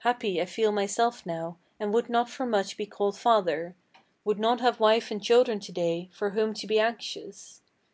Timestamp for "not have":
4.38-4.78